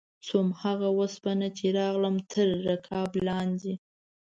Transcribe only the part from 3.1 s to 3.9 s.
لاندې